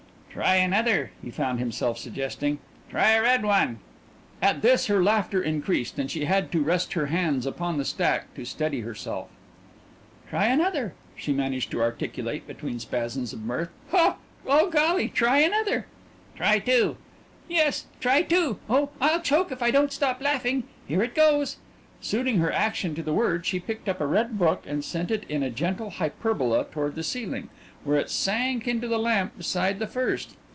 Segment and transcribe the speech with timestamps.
[0.33, 2.59] "Try another," he found himself suggesting
[2.89, 3.79] "try a red one."
[4.41, 8.33] At this her laughter increased, and she had to rest her hands upon the stack
[8.35, 9.27] to steady herself.
[10.29, 13.71] "Try another," she managed to articulate between spasms of mirth.
[13.91, 14.17] "Oh,
[14.69, 15.85] golly, try another!"
[16.37, 16.95] "Try two."
[17.49, 18.57] "Yes, try two.
[18.69, 20.63] Oh, I'll choke if I don't stop laughing.
[20.87, 21.57] Here it goes."
[22.03, 25.23] Suiting her action to the word, she picked up a red book and sent it
[25.29, 27.49] in a gentle hyperbola toward the ceiling,
[27.83, 30.35] where it sank into the lamp beside the first.